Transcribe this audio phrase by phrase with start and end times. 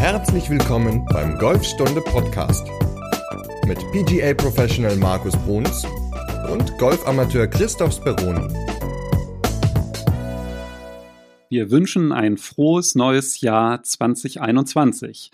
[0.00, 2.66] Herzlich willkommen beim Golfstunde Podcast
[3.66, 5.84] mit PGA Professional Markus Bruns
[6.50, 8.48] und Golfamateur Christoph Speroni.
[11.50, 15.32] Wir wünschen ein frohes neues Jahr 2021.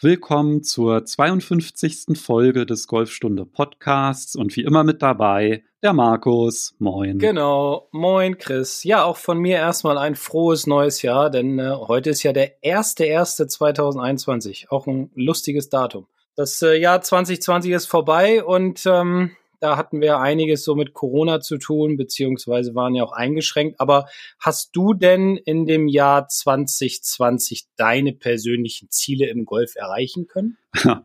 [0.00, 2.16] Willkommen zur 52.
[2.16, 6.76] Folge des Golfstunde Podcasts und wie immer mit dabei der Markus.
[6.78, 7.18] Moin.
[7.18, 8.84] Genau, moin Chris.
[8.84, 12.62] Ja, auch von mir erstmal ein frohes neues Jahr, denn äh, heute ist ja der
[12.62, 14.68] 1.1.2021.
[14.68, 16.06] Auch ein lustiges Datum.
[16.36, 21.40] Das äh, Jahr 2020 ist vorbei und ähm, da hatten wir einiges so mit Corona
[21.40, 23.80] zu tun, beziehungsweise waren ja auch eingeschränkt.
[23.80, 24.06] Aber
[24.38, 30.56] hast du denn in dem Jahr 2020 deine persönlichen Ziele im Golf erreichen können?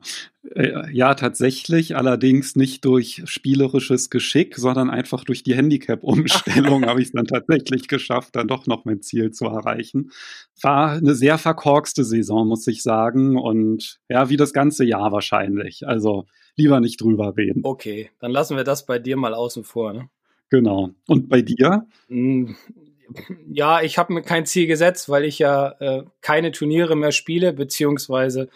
[0.91, 7.11] Ja, tatsächlich, allerdings nicht durch spielerisches Geschick, sondern einfach durch die Handicap-Umstellung habe ich es
[7.13, 10.11] dann tatsächlich geschafft, dann doch noch mein Ziel zu erreichen.
[10.61, 13.37] War eine sehr verkorkste Saison, muss ich sagen.
[13.37, 15.87] Und ja, wie das ganze Jahr wahrscheinlich.
[15.87, 17.61] Also lieber nicht drüber reden.
[17.63, 19.93] Okay, dann lassen wir das bei dir mal außen vor.
[19.93, 20.09] Ne?
[20.49, 20.91] Genau.
[21.07, 21.87] Und bei dir?
[22.07, 22.55] Hm,
[23.47, 27.53] ja, ich habe mir kein Ziel gesetzt, weil ich ja äh, keine Turniere mehr spiele,
[27.53, 28.49] beziehungsweise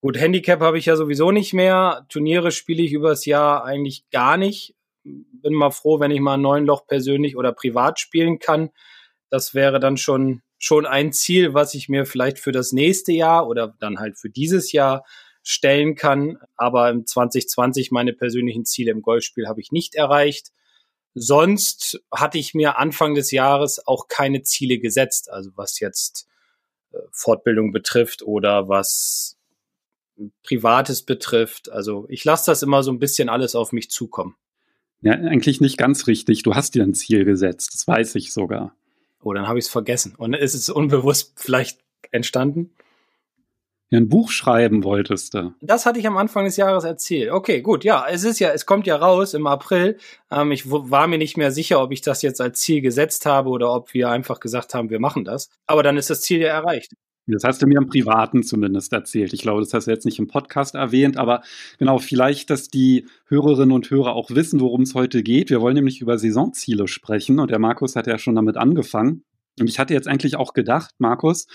[0.00, 2.06] gut, Handicap habe ich ja sowieso nicht mehr.
[2.08, 4.74] Turniere spiele ich übers Jahr eigentlich gar nicht.
[5.04, 8.70] Bin mal froh, wenn ich mal ein neun Loch persönlich oder privat spielen kann.
[9.30, 13.48] Das wäre dann schon schon ein Ziel, was ich mir vielleicht für das nächste Jahr
[13.48, 15.04] oder dann halt für dieses Jahr
[15.48, 16.36] stellen kann.
[16.56, 20.52] Aber im 2020 meine persönlichen Ziele im Golfspiel habe ich nicht erreicht.
[21.14, 26.28] Sonst hatte ich mir Anfang des Jahres auch keine Ziele gesetzt, also was jetzt
[26.92, 29.38] äh, Fortbildung betrifft oder was
[30.42, 31.72] Privates betrifft.
[31.72, 34.36] Also ich lasse das immer so ein bisschen alles auf mich zukommen.
[35.00, 36.42] Ja, eigentlich nicht ganz richtig.
[36.42, 38.76] Du hast dir ein Ziel gesetzt, das weiß ich sogar.
[39.22, 40.14] Oh, dann habe ich es vergessen.
[40.14, 42.74] Und ist es unbewusst vielleicht entstanden?
[43.90, 45.54] Ja, ein Buch schreiben wolltest du.
[45.62, 47.30] Das hatte ich am Anfang des Jahres erzählt.
[47.30, 49.96] Okay, gut, ja, es ist ja, es kommt ja raus im April.
[50.30, 53.48] Ähm, ich war mir nicht mehr sicher, ob ich das jetzt als Ziel gesetzt habe
[53.48, 55.48] oder ob wir einfach gesagt haben, wir machen das.
[55.66, 56.92] Aber dann ist das Ziel ja erreicht.
[57.30, 59.34] Das hast du mir im Privaten zumindest erzählt.
[59.34, 61.42] Ich glaube, das hast du jetzt nicht im Podcast erwähnt, aber
[61.78, 65.50] genau, vielleicht, dass die Hörerinnen und Hörer auch wissen, worum es heute geht.
[65.50, 69.24] Wir wollen nämlich über Saisonziele sprechen und der Markus hat ja schon damit angefangen.
[69.60, 71.46] Und ich hatte jetzt eigentlich auch gedacht, Markus,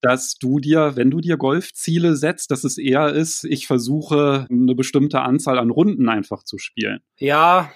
[0.00, 4.74] dass du dir, wenn du dir Golfziele setzt, dass es eher ist, ich versuche eine
[4.74, 7.00] bestimmte Anzahl an Runden einfach zu spielen.
[7.18, 7.72] Ja,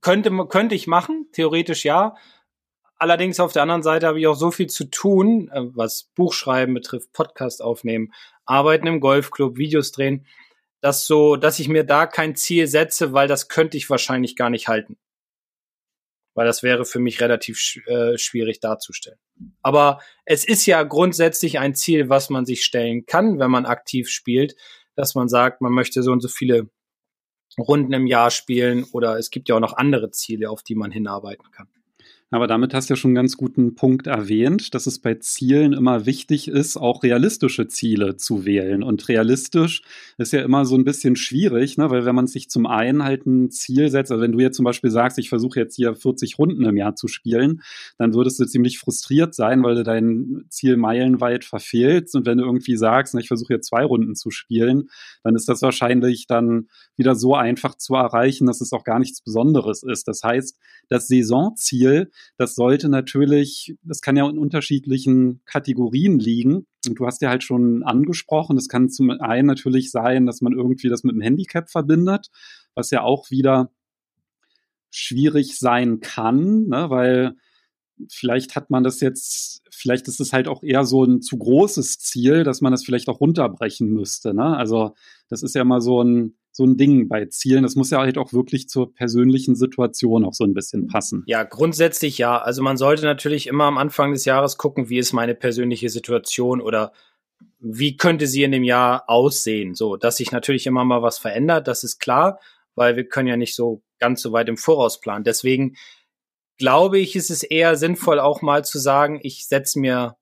[0.00, 2.16] könnte, könnte ich machen, theoretisch ja.
[2.96, 6.74] Allerdings auf der anderen Seite habe ich auch so viel zu tun, äh, was Buchschreiben
[6.74, 8.12] betrifft, Podcast aufnehmen,
[8.46, 10.26] arbeiten im Golfclub, Videos drehen,
[10.80, 14.50] dass so, dass ich mir da kein Ziel setze, weil das könnte ich wahrscheinlich gar
[14.50, 14.96] nicht halten
[16.34, 19.18] weil das wäre für mich relativ äh, schwierig darzustellen.
[19.62, 24.08] Aber es ist ja grundsätzlich ein Ziel, was man sich stellen kann, wenn man aktiv
[24.08, 24.56] spielt,
[24.94, 26.68] dass man sagt, man möchte so und so viele
[27.58, 30.90] Runden im Jahr spielen oder es gibt ja auch noch andere Ziele, auf die man
[30.90, 31.68] hinarbeiten kann.
[32.34, 35.72] Aber damit hast du ja schon einen ganz guten Punkt erwähnt, dass es bei Zielen
[35.72, 38.82] immer wichtig ist, auch realistische Ziele zu wählen.
[38.82, 39.82] Und realistisch
[40.18, 41.90] ist ja immer so ein bisschen schwierig, ne?
[41.90, 44.64] weil wenn man sich zum einen halt ein Ziel setzt, also wenn du jetzt zum
[44.64, 47.62] Beispiel sagst, ich versuche jetzt hier 40 Runden im Jahr zu spielen,
[47.98, 52.16] dann würdest du ziemlich frustriert sein, weil du dein Ziel meilenweit verfehlst.
[52.16, 54.90] Und wenn du irgendwie sagst, ne, ich versuche jetzt zwei Runden zu spielen,
[55.22, 59.20] dann ist das wahrscheinlich dann wieder so einfach zu erreichen, dass es auch gar nichts
[59.20, 60.08] Besonderes ist.
[60.08, 60.58] Das heißt,
[60.88, 66.66] das Saisonziel das sollte natürlich, das kann ja in unterschiedlichen Kategorien liegen.
[66.86, 70.52] Und du hast ja halt schon angesprochen, es kann zum einen natürlich sein, dass man
[70.52, 72.28] irgendwie das mit dem Handicap verbindet,
[72.74, 73.70] was ja auch wieder
[74.90, 77.34] schwierig sein kann, ne, weil
[78.08, 81.98] vielleicht hat man das jetzt, vielleicht ist es halt auch eher so ein zu großes
[81.98, 84.34] Ziel, dass man das vielleicht auch runterbrechen müsste.
[84.34, 84.56] Ne?
[84.56, 84.94] Also
[85.28, 87.64] das ist ja mal so ein, so ein Ding bei Zielen.
[87.64, 91.24] Das muss ja halt auch wirklich zur persönlichen Situation auch so ein bisschen passen.
[91.26, 92.40] Ja, grundsätzlich ja.
[92.40, 96.60] Also man sollte natürlich immer am Anfang des Jahres gucken, wie ist meine persönliche Situation
[96.60, 96.92] oder
[97.58, 99.74] wie könnte sie in dem Jahr aussehen.
[99.74, 102.38] So, dass sich natürlich immer mal was verändert, das ist klar,
[102.76, 105.24] weil wir können ja nicht so ganz so weit im Voraus planen.
[105.24, 105.74] Deswegen
[106.56, 110.16] glaube ich, ist es eher sinnvoll, auch mal zu sagen, ich setze mir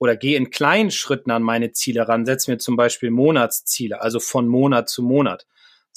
[0.00, 4.18] oder gehe in kleinen Schritten an meine Ziele ran, setze mir zum Beispiel Monatsziele, also
[4.18, 5.46] von Monat zu Monat.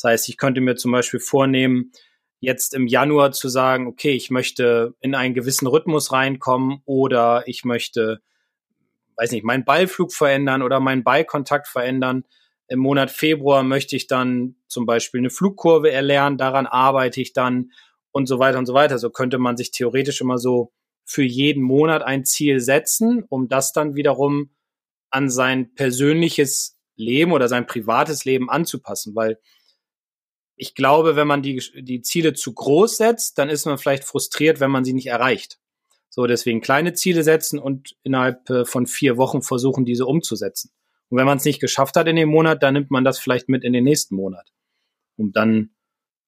[0.01, 1.91] Das heißt, ich könnte mir zum Beispiel vornehmen,
[2.39, 7.65] jetzt im Januar zu sagen, okay, ich möchte in einen gewissen Rhythmus reinkommen oder ich
[7.65, 8.19] möchte,
[9.17, 12.23] weiß nicht, meinen Ballflug verändern oder meinen Ballkontakt verändern.
[12.67, 17.71] Im Monat Februar möchte ich dann zum Beispiel eine Flugkurve erlernen, daran arbeite ich dann
[18.11, 18.97] und so weiter und so weiter.
[18.97, 20.73] So könnte man sich theoretisch immer so
[21.05, 24.49] für jeden Monat ein Ziel setzen, um das dann wiederum
[25.11, 29.37] an sein persönliches Leben oder sein privates Leben anzupassen, weil
[30.61, 34.59] ich glaube, wenn man die, die Ziele zu groß setzt, dann ist man vielleicht frustriert,
[34.59, 35.57] wenn man sie nicht erreicht.
[36.07, 40.69] So, deswegen kleine Ziele setzen und innerhalb äh, von vier Wochen versuchen, diese umzusetzen.
[41.09, 43.49] Und wenn man es nicht geschafft hat in dem Monat, dann nimmt man das vielleicht
[43.49, 44.51] mit in den nächsten Monat,
[45.17, 45.71] um dann,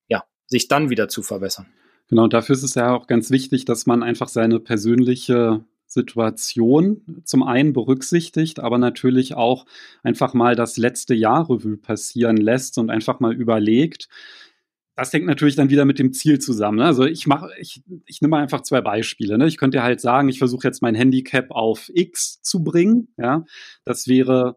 [0.08, 1.68] ja, sich dann wieder zu verbessern.
[2.08, 5.64] Genau, dafür ist es ja auch ganz wichtig, dass man einfach seine persönliche
[5.94, 9.64] Situation zum einen berücksichtigt, aber natürlich auch
[10.02, 14.08] einfach mal das letzte Jahr Revue passieren lässt und einfach mal überlegt.
[14.96, 16.78] Das hängt natürlich dann wieder mit dem Ziel zusammen.
[16.78, 16.84] Ne?
[16.84, 19.38] Also ich mache, ich, ich nehme einfach zwei Beispiele.
[19.38, 19.46] Ne?
[19.46, 23.08] Ich könnte halt sagen, ich versuche jetzt mein Handicap auf X zu bringen.
[23.16, 23.44] Ja,
[23.84, 24.56] das wäre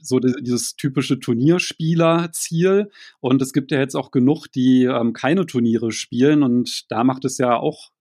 [0.00, 2.90] so dieses typische Turnierspieler-Ziel.
[3.20, 6.42] Und es gibt ja jetzt auch genug, die ähm, keine Turniere spielen.
[6.42, 7.92] Und da macht es ja auch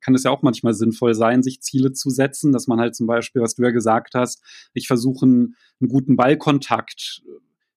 [0.00, 3.06] kann es ja auch manchmal sinnvoll sein, sich Ziele zu setzen, dass man halt zum
[3.06, 4.42] Beispiel, was du ja gesagt hast,
[4.74, 7.30] ich versuche einen, einen guten Ballkontakt äh,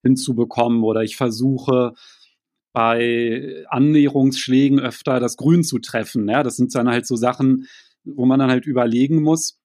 [0.04, 1.94] hinzubekommen oder ich versuche
[2.74, 6.28] bei Annäherungsschlägen öfter das Grün zu treffen.
[6.30, 7.68] Ja, das sind dann halt so Sachen,
[8.04, 9.62] wo man dann halt überlegen muss,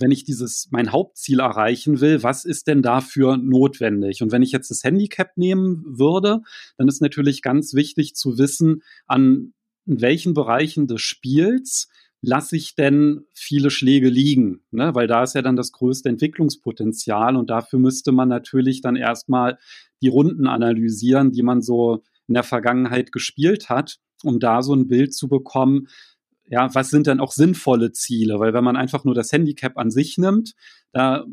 [0.00, 4.22] wenn ich dieses mein Hauptziel erreichen will, was ist denn dafür notwendig?
[4.22, 6.42] Und wenn ich jetzt das Handicap nehmen würde,
[6.76, 9.54] dann ist natürlich ganz wichtig zu wissen, an
[9.88, 11.88] in welchen Bereichen des Spiels
[12.20, 14.60] lasse ich denn viele Schläge liegen?
[14.70, 14.94] Ne?
[14.94, 19.58] Weil da ist ja dann das größte Entwicklungspotenzial und dafür müsste man natürlich dann erstmal
[20.02, 24.88] die Runden analysieren, die man so in der Vergangenheit gespielt hat, um da so ein
[24.88, 25.88] Bild zu bekommen,
[26.50, 28.38] ja, was sind denn auch sinnvolle Ziele?
[28.40, 30.54] Weil wenn man einfach nur das Handicap an sich nimmt,
[30.92, 31.26] da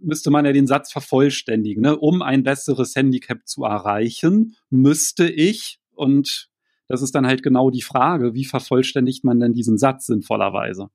[0.00, 1.82] müsste man ja den Satz vervollständigen.
[1.82, 1.96] Ne?
[1.96, 6.50] Um ein besseres Handicap zu erreichen, müsste ich, und
[6.88, 10.90] das ist dann halt genau die Frage, wie vervollständigt man denn diesen Satz sinnvollerweise?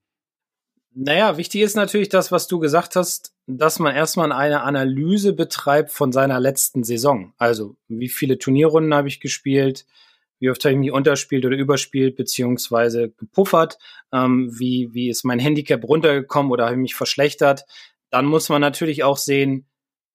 [0.94, 5.90] Naja, wichtig ist natürlich das, was du gesagt hast, dass man erstmal eine Analyse betreibt
[5.90, 7.32] von seiner letzten Saison.
[7.38, 9.86] Also, wie viele Turnierrunden habe ich gespielt?
[10.38, 13.78] Wie oft habe ich mich unterspielt oder überspielt, beziehungsweise gepuffert?
[14.12, 17.64] Ähm, wie, wie ist mein Handicap runtergekommen oder habe ich mich verschlechtert?
[18.10, 19.66] Dann muss man natürlich auch sehen,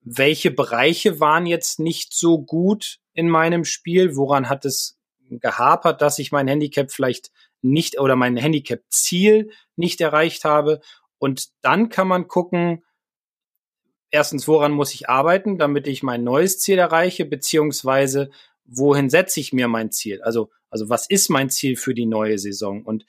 [0.01, 4.15] welche Bereiche waren jetzt nicht so gut in meinem Spiel?
[4.15, 4.96] Woran hat es
[5.29, 7.31] gehapert, dass ich mein Handicap vielleicht
[7.61, 10.81] nicht oder mein Handicap-Ziel nicht erreicht habe.
[11.17, 12.83] Und dann kann man gucken,
[14.11, 18.29] erstens, woran muss ich arbeiten, damit ich mein neues Ziel erreiche, beziehungsweise
[18.65, 20.21] wohin setze ich mir mein Ziel?
[20.21, 22.83] Also, also was ist mein Ziel für die neue Saison?
[22.83, 23.05] Und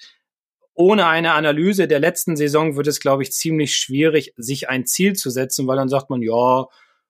[0.74, 5.14] ohne eine Analyse der letzten Saison wird es, glaube ich, ziemlich schwierig, sich ein Ziel
[5.14, 6.66] zu setzen, weil dann sagt man, ja,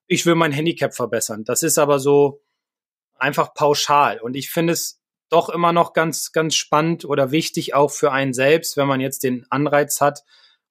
[0.07, 1.45] ich will mein Handicap verbessern.
[1.45, 2.41] Das ist aber so
[3.19, 4.20] einfach pauschal.
[4.20, 8.32] Und ich finde es doch immer noch ganz, ganz spannend oder wichtig auch für einen
[8.32, 10.25] selbst, wenn man jetzt den Anreiz hat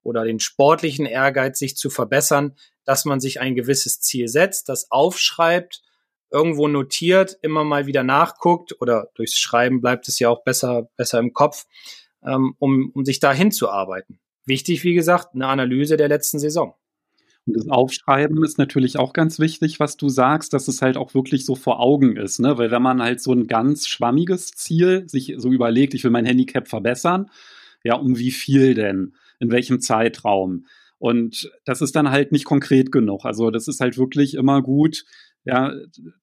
[0.03, 2.55] oder den sportlichen Ehrgeiz, sich zu verbessern,
[2.85, 5.83] dass man sich ein gewisses Ziel setzt, das aufschreibt,
[6.31, 11.19] irgendwo notiert, immer mal wieder nachguckt oder durchs Schreiben bleibt es ja auch besser, besser
[11.19, 11.65] im Kopf,
[12.25, 14.19] ähm, um, um sich da hinzuarbeiten.
[14.45, 16.75] Wichtig, wie gesagt, eine Analyse der letzten Saison.
[17.47, 21.13] Und das Aufschreiben ist natürlich auch ganz wichtig, was du sagst, dass es halt auch
[21.13, 22.57] wirklich so vor Augen ist, ne?
[22.57, 26.25] Weil wenn man halt so ein ganz schwammiges Ziel sich so überlegt, ich will mein
[26.25, 27.27] Handicap verbessern,
[27.83, 29.13] ja, um wie viel denn?
[29.39, 30.65] In welchem Zeitraum?
[30.99, 33.23] Und das ist dann halt nicht konkret genug.
[33.23, 35.05] Also das ist halt wirklich immer gut,
[35.45, 35.71] ja,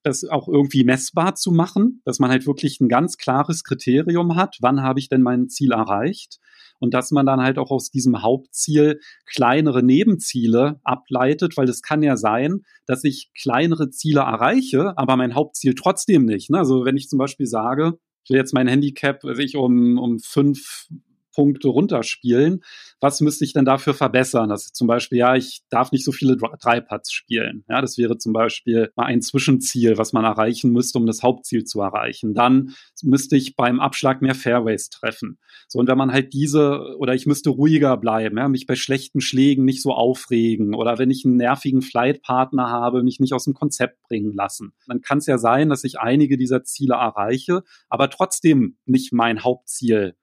[0.03, 4.59] das auch irgendwie messbar zu machen, dass man halt wirklich ein ganz klares Kriterium hat,
[4.61, 6.39] wann habe ich denn mein Ziel erreicht
[6.85, 12.03] und dass man dann halt auch aus diesem Hauptziel kleinere Nebenziele ableitet, weil es kann
[12.03, 16.51] ja sein, dass ich kleinere Ziele erreiche, aber mein Hauptziel trotzdem nicht.
[16.51, 16.59] Ne?
[16.59, 20.89] Also wenn ich zum Beispiel sage, ich will jetzt mein Handicap ich um, um fünf
[21.35, 22.63] Punkte runterspielen.
[23.01, 24.49] Was müsste ich denn dafür verbessern?
[24.49, 27.65] Das ist zum Beispiel, ja, ich darf nicht so viele Dreipads spielen.
[27.69, 31.65] Ja, das wäre zum Beispiel mal ein Zwischenziel, was man erreichen müsste, um das Hauptziel
[31.65, 32.35] zu erreichen.
[32.35, 35.39] Dann müsste ich beim Abschlag mehr Fairways treffen.
[35.69, 39.21] So, und wenn man halt diese, oder ich müsste ruhiger bleiben, ja, mich bei schlechten
[39.21, 43.55] Schlägen nicht so aufregen oder wenn ich einen nervigen Flightpartner habe, mich nicht aus dem
[43.55, 44.73] Konzept bringen lassen.
[44.87, 49.43] Dann kann es ja sein, dass ich einige dieser Ziele erreiche, aber trotzdem nicht mein
[49.43, 50.15] Hauptziel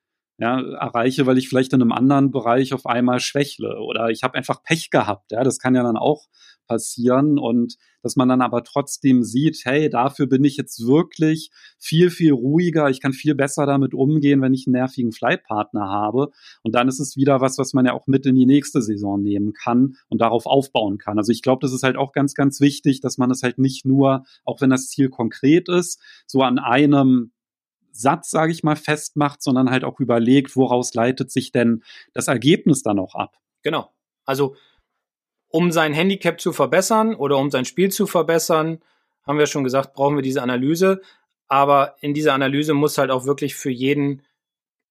[0.42, 4.34] ja, erreiche, weil ich vielleicht in einem anderen Bereich auf einmal schwächle oder ich habe
[4.34, 5.32] einfach Pech gehabt.
[5.32, 6.26] Ja, das kann ja dann auch
[6.66, 12.10] passieren und dass man dann aber trotzdem sieht, hey, dafür bin ich jetzt wirklich viel,
[12.10, 12.90] viel ruhiger.
[12.90, 16.32] Ich kann viel besser damit umgehen, wenn ich einen nervigen Flightpartner habe.
[16.64, 19.22] Und dann ist es wieder was, was man ja auch mit in die nächste Saison
[19.22, 21.20] nehmen kann und darauf aufbauen kann.
[21.20, 23.86] Also ich glaube, das ist halt auch ganz, ganz wichtig, dass man es halt nicht
[23.86, 27.32] nur, auch wenn das Ziel konkret ist, so an einem
[28.02, 32.84] Satz, sage ich mal, festmacht, sondern halt auch überlegt, woraus leitet sich denn das Ergebnis
[32.84, 33.38] dann auch ab.
[33.64, 33.94] Genau.
[34.26, 34.56] Also
[35.50, 38.80] um sein Handicap zu verbessern oder um sein Spiel zu verbessern,
[39.24, 41.02] haben wir schon gesagt, brauchen wir diese Analyse.
[41.48, 44.24] Aber in dieser Analyse muss halt auch wirklich für jeden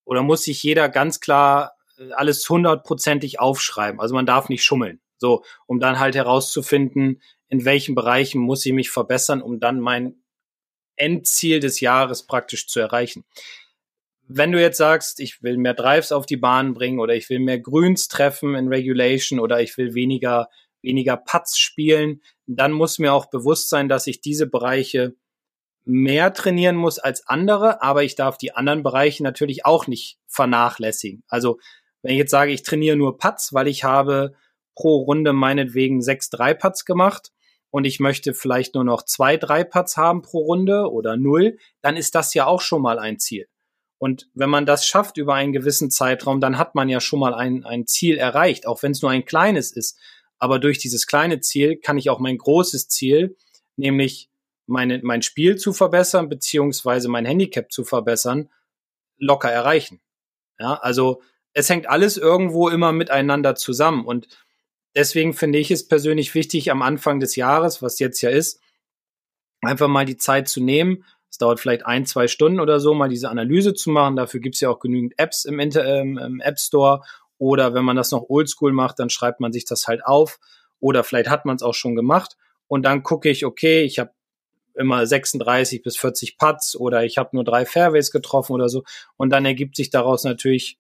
[0.05, 4.01] oder muss sich jeder ganz klar äh, alles hundertprozentig aufschreiben.
[4.01, 5.01] Also man darf nicht schummeln.
[5.17, 10.23] So, um dann halt herauszufinden, in welchen Bereichen muss ich mich verbessern, um dann mein
[11.01, 13.25] Endziel des Jahres praktisch zu erreichen.
[14.29, 17.41] Wenn du jetzt sagst, ich will mehr Drives auf die Bahn bringen oder ich will
[17.41, 20.49] mehr Grüns treffen in Regulation oder ich will weniger,
[20.83, 25.15] weniger Putts spielen, dann muss mir auch bewusst sein, dass ich diese Bereiche
[25.85, 31.25] mehr trainieren muss als andere, aber ich darf die anderen Bereiche natürlich auch nicht vernachlässigen.
[31.27, 31.59] Also
[32.03, 34.35] wenn ich jetzt sage, ich trainiere nur Putts, weil ich habe
[34.75, 37.33] pro Runde meinetwegen sechs Drei-Putts gemacht
[37.71, 42.15] und ich möchte vielleicht nur noch zwei Drei-Putts haben pro Runde oder null, dann ist
[42.15, 43.49] das ja auch schon mal ein Ziel.
[43.99, 47.35] Und wenn man das schafft über einen gewissen Zeitraum, dann hat man ja schon mal
[47.35, 49.99] ein, ein Ziel erreicht, auch wenn es nur ein kleines ist.
[50.39, 53.37] Aber durch dieses kleine Ziel kann ich auch mein großes Ziel,
[53.77, 54.31] nämlich
[54.67, 58.49] meine, mein Spiel zu verbessern, beziehungsweise mein Handicap zu verbessern,
[59.19, 60.01] locker erreichen.
[60.59, 61.23] Ja, also
[61.53, 64.07] es hängt alles irgendwo immer miteinander zusammen.
[64.07, 64.29] Und
[64.95, 68.61] deswegen finde ich es persönlich wichtig, am Anfang des Jahres, was jetzt ja ist,
[69.63, 71.05] einfach mal die Zeit zu nehmen.
[71.31, 74.17] Es dauert vielleicht ein, zwei Stunden oder so, mal diese Analyse zu machen.
[74.17, 77.03] Dafür gibt es ja auch genügend Apps im, Inter ähm, im App Store.
[77.39, 80.41] Oder wenn man das noch oldschool macht, dann schreibt man sich das halt auf.
[80.81, 82.37] Oder vielleicht hat man es auch schon gemacht.
[82.67, 84.11] Und dann gucke ich, okay, ich habe
[84.75, 88.85] immer 36 bis 40 Putts oder ich habe nur drei Fairways getroffen oder so.
[89.17, 90.79] Und dann ergibt sich daraus natürlich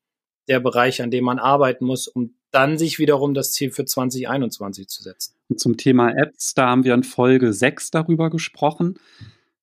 [0.48, 4.88] der Bereich, an dem man arbeiten muss, um dann sich wiederum das Ziel für 2021
[4.88, 5.34] zu setzen.
[5.48, 8.98] Und zum Thema Apps, da haben wir in Folge 6 darüber gesprochen.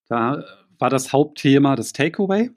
[0.07, 0.43] Da
[0.79, 2.51] war das Hauptthema das Takeaway.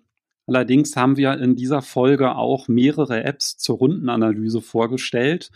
[0.47, 5.51] Allerdings haben wir in dieser Folge auch mehrere Apps zur Rundenanalyse vorgestellt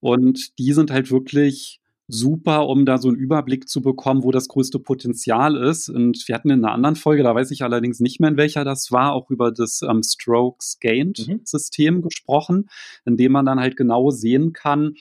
[0.00, 1.79] und die sind halt wirklich
[2.12, 5.88] super, um da so einen Überblick zu bekommen, wo das größte Potenzial ist.
[5.88, 8.64] Und wir hatten in einer anderen Folge, da weiß ich allerdings nicht mehr, in welcher
[8.64, 11.40] das war, auch über das ähm, Strokes Gained mhm.
[11.44, 12.68] System gesprochen,
[13.04, 14.94] in dem man dann halt genau sehen kann,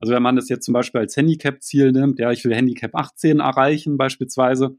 [0.00, 3.40] also wenn man das jetzt zum Beispiel als Handicap-Ziel nimmt, ja, ich will Handicap 18
[3.40, 4.76] erreichen beispielsweise,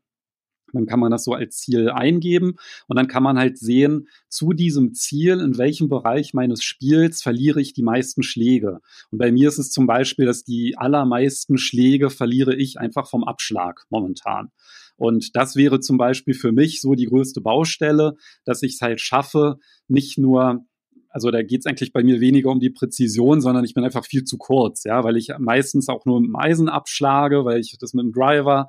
[0.74, 2.56] dann kann man das so als Ziel eingeben
[2.88, 7.62] und dann kann man halt sehen, zu diesem Ziel, in welchem Bereich meines Spiels verliere
[7.62, 8.80] ich die meisten Schläge.
[9.12, 13.24] Und bei mir ist es zum Beispiel, dass die allermeisten Schläge verliere ich einfach vom
[13.24, 14.52] Abschlag momentan.
[14.98, 19.00] Und das wäre zum Beispiel für mich so die größte Baustelle, dass ich es halt
[19.00, 19.58] schaffe,
[19.88, 20.66] nicht nur
[21.10, 24.06] also da geht es eigentlich bei mir weniger um die Präzision, sondern ich bin einfach
[24.06, 27.76] viel zu kurz, ja, weil ich meistens auch nur mit dem Eisen abschlage, weil ich
[27.80, 28.68] das mit dem Driver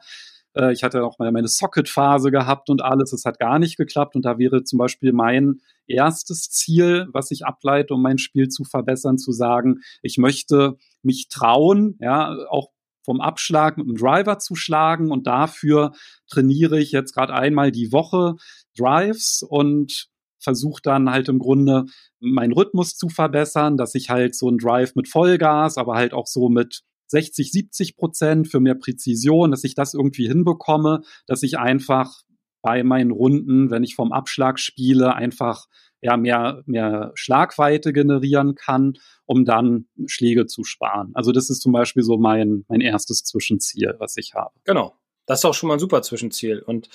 [0.57, 3.13] äh, ich hatte auch mal meine Socket-Phase gehabt und alles.
[3.13, 4.17] Es hat gar nicht geklappt.
[4.17, 8.65] Und da wäre zum Beispiel mein erstes Ziel, was ich ableite, um mein Spiel zu
[8.65, 12.69] verbessern, zu sagen, ich möchte mich trauen, ja, auch
[13.05, 15.93] vom Abschlag mit dem Driver zu schlagen und dafür
[16.29, 18.37] trainiere ich jetzt gerade einmal die Woche
[18.77, 21.87] Drives und versuche dann halt im Grunde
[22.21, 26.27] meinen Rhythmus zu verbessern, dass ich halt so einen Drive mit Vollgas, aber halt auch
[26.27, 31.59] so mit 60, 70 Prozent für mehr Präzision, dass ich das irgendwie hinbekomme, dass ich
[31.59, 32.23] einfach
[32.63, 35.67] bei meinen Runden, wenn ich vom Abschlag spiele, einfach
[36.03, 38.95] ja, mehr, mehr Schlagweite generieren kann,
[39.27, 41.11] um dann Schläge zu sparen.
[41.15, 44.53] Also das ist zum Beispiel so mein, mein erstes Zwischenziel, was ich habe.
[44.65, 44.95] Genau.
[45.27, 46.61] Das ist auch schon mal ein super Zwischenziel.
[46.61, 46.89] Und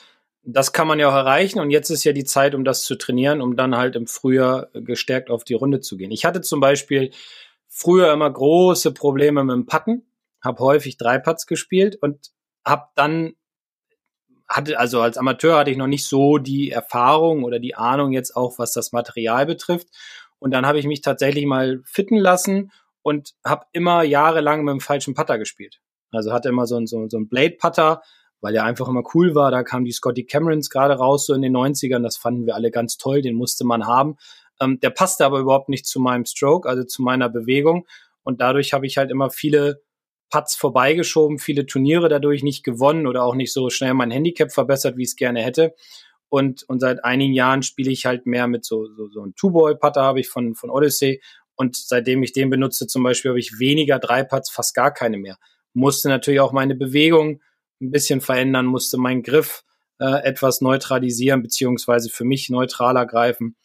[0.43, 1.59] das kann man ja auch erreichen.
[1.59, 4.69] Und jetzt ist ja die Zeit, um das zu trainieren, um dann halt im Frühjahr
[4.73, 6.11] gestärkt auf die Runde zu gehen.
[6.11, 7.11] Ich hatte zum Beispiel
[7.75, 10.07] früher immer große Probleme mit dem Patten,
[10.41, 12.31] habe häufig drei Putts gespielt und
[12.65, 13.33] habe dann
[14.47, 18.35] hatte also als Amateur hatte ich noch nicht so die Erfahrung oder die Ahnung jetzt
[18.37, 19.89] auch, was das Material betrifft.
[20.39, 24.79] Und dann habe ich mich tatsächlich mal fitten lassen und habe immer jahrelang mit dem
[24.79, 25.81] falschen Putter gespielt.
[26.11, 28.03] Also hatte immer so ein, so, so ein Blade-Putter,
[28.39, 29.51] weil der einfach immer cool war.
[29.51, 32.03] Da kamen die Scotty Camerons gerade raus, so in den 90ern.
[32.03, 34.17] Das fanden wir alle ganz toll, den musste man haben.
[34.59, 37.87] Ähm, der passte aber überhaupt nicht zu meinem Stroke, also zu meiner Bewegung.
[38.23, 39.81] Und dadurch habe ich halt immer viele
[40.29, 44.97] Putts vorbeigeschoben, viele Turniere dadurch nicht gewonnen oder auch nicht so schnell mein Handicap verbessert,
[44.97, 45.75] wie ich es gerne hätte.
[46.29, 50.01] Und, und seit einigen Jahren spiele ich halt mehr mit so, so, so einem Two-Ball-Putter
[50.01, 51.21] habe ich von, von Odyssey.
[51.55, 55.37] Und seitdem ich den benutze, zum Beispiel, habe ich weniger Drei-Putts, fast gar keine mehr.
[55.73, 57.41] Musste natürlich auch meine Bewegung
[57.81, 59.63] ein bisschen verändern, musste meinen Griff
[59.99, 63.55] äh, etwas neutralisieren, beziehungsweise für mich neutraler greifen.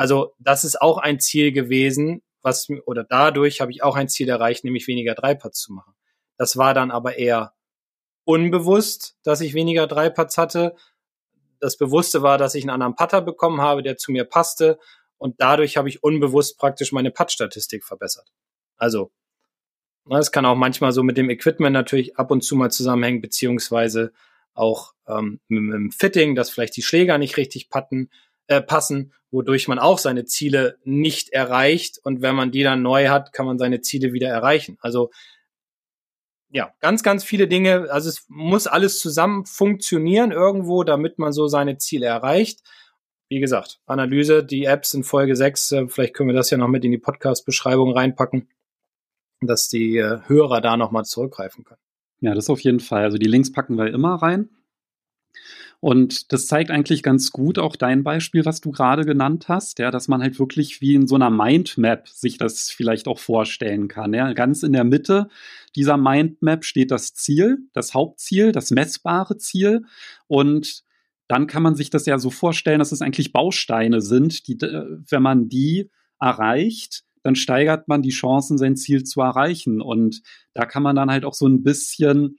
[0.00, 4.30] Also das ist auch ein Ziel gewesen, was oder dadurch habe ich auch ein Ziel
[4.30, 5.92] erreicht, nämlich weniger Dreipads zu machen.
[6.38, 7.52] Das war dann aber eher
[8.24, 10.74] unbewusst, dass ich weniger Dreipads hatte.
[11.58, 14.78] Das Bewusste war, dass ich einen anderen Putter bekommen habe, der zu mir passte
[15.18, 18.32] und dadurch habe ich unbewusst praktisch meine Putt-Statistik verbessert.
[18.78, 19.12] Also
[20.08, 24.14] Es kann auch manchmal so mit dem Equipment natürlich ab und zu mal zusammenhängen, beziehungsweise
[24.54, 28.08] auch ähm, mit, mit dem Fitting, dass vielleicht die Schläger nicht richtig patten,
[28.50, 32.00] äh, passen, wodurch man auch seine Ziele nicht erreicht.
[32.02, 34.76] Und wenn man die dann neu hat, kann man seine Ziele wieder erreichen.
[34.80, 35.10] Also
[36.50, 37.86] ja, ganz, ganz viele Dinge.
[37.90, 42.60] Also es muss alles zusammen funktionieren irgendwo, damit man so seine Ziele erreicht.
[43.28, 46.66] Wie gesagt, Analyse, die Apps in Folge 6, äh, vielleicht können wir das ja noch
[46.66, 48.48] mit in die Podcast-Beschreibung reinpacken,
[49.40, 51.80] dass die äh, Hörer da nochmal zurückgreifen können.
[52.20, 53.04] Ja, das auf jeden Fall.
[53.04, 54.50] Also die Links packen wir immer rein.
[55.80, 59.90] Und das zeigt eigentlich ganz gut auch dein Beispiel, was du gerade genannt hast, ja,
[59.90, 64.12] dass man halt wirklich wie in so einer Mindmap sich das vielleicht auch vorstellen kann.
[64.12, 64.34] Ja.
[64.34, 65.28] Ganz in der Mitte
[65.74, 69.86] dieser Mindmap steht das Ziel, das Hauptziel, das messbare Ziel.
[70.26, 70.84] Und
[71.28, 75.22] dann kann man sich das ja so vorstellen, dass es eigentlich Bausteine sind, die, wenn
[75.22, 79.80] man die erreicht, dann steigert man die Chancen, sein Ziel zu erreichen.
[79.80, 80.22] Und
[80.52, 82.38] da kann man dann halt auch so ein bisschen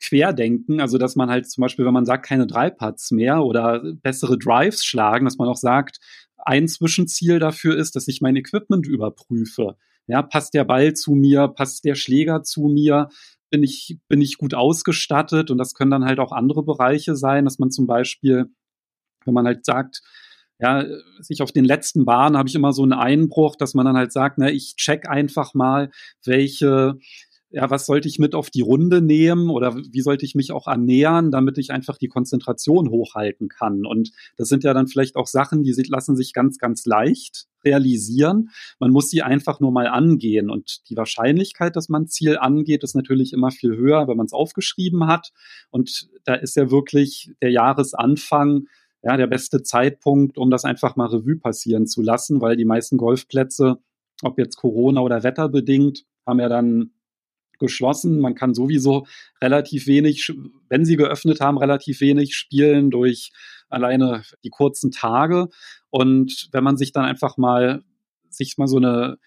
[0.00, 4.38] querdenken, also dass man halt zum Beispiel, wenn man sagt, keine Dreipads mehr oder bessere
[4.38, 5.98] Drives schlagen, dass man auch sagt,
[6.36, 9.76] ein Zwischenziel dafür ist, dass ich mein Equipment überprüfe.
[10.06, 13.08] Ja, passt der Ball zu mir, passt der Schläger zu mir,
[13.50, 15.50] bin ich, bin ich gut ausgestattet?
[15.50, 18.46] Und das können dann halt auch andere Bereiche sein, dass man zum Beispiel,
[19.24, 20.00] wenn man halt sagt,
[20.60, 20.84] ja,
[21.20, 24.12] sich auf den letzten Bahnen habe ich immer so einen Einbruch, dass man dann halt
[24.12, 25.90] sagt, ne, ich check einfach mal,
[26.24, 26.98] welche
[27.50, 30.66] ja, was sollte ich mit auf die Runde nehmen oder wie sollte ich mich auch
[30.66, 33.86] ernähren, damit ich einfach die Konzentration hochhalten kann.
[33.86, 38.50] Und das sind ja dann vielleicht auch Sachen, die lassen sich ganz, ganz leicht realisieren.
[38.78, 40.50] Man muss sie einfach nur mal angehen.
[40.50, 44.32] Und die Wahrscheinlichkeit, dass man Ziel angeht, ist natürlich immer viel höher, wenn man es
[44.34, 45.32] aufgeschrieben hat.
[45.70, 48.66] Und da ist ja wirklich der Jahresanfang
[49.02, 52.98] ja, der beste Zeitpunkt, um das einfach mal Revue passieren zu lassen, weil die meisten
[52.98, 53.78] Golfplätze,
[54.22, 56.90] ob jetzt Corona oder wetterbedingt, haben ja dann
[57.58, 58.20] geschlossen.
[58.20, 59.06] Man kann sowieso
[59.42, 60.32] relativ wenig,
[60.68, 63.32] wenn sie geöffnet haben, relativ wenig spielen durch
[63.68, 65.48] alleine die kurzen Tage.
[65.90, 67.82] Und wenn man sich dann einfach mal
[68.30, 69.18] sich mal so eine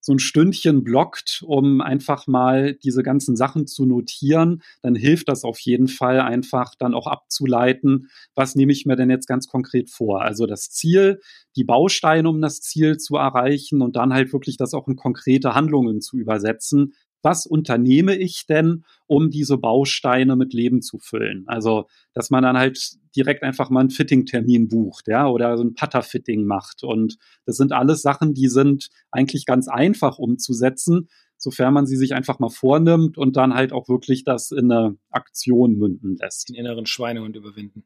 [0.00, 5.44] so ein Stündchen blockt, um einfach mal diese ganzen Sachen zu notieren, dann hilft das
[5.44, 9.90] auf jeden Fall einfach dann auch abzuleiten, was nehme ich mir denn jetzt ganz konkret
[9.90, 10.22] vor.
[10.22, 11.20] Also das Ziel,
[11.56, 15.54] die Bausteine, um das Ziel zu erreichen und dann halt wirklich das auch in konkrete
[15.54, 21.44] Handlungen zu übersetzen, was unternehme ich denn, um diese Bausteine mit Leben zu füllen?
[21.46, 22.78] Also, dass man dann halt
[23.16, 26.84] direkt einfach mal einen Fitting-Termin bucht, ja, oder so ein Putter-Fitting macht.
[26.84, 32.14] Und das sind alles Sachen, die sind eigentlich ganz einfach umzusetzen, sofern man sie sich
[32.14, 36.48] einfach mal vornimmt und dann halt auch wirklich das in eine Aktion münden lässt.
[36.48, 37.84] Den inneren Schweinehund überwinden.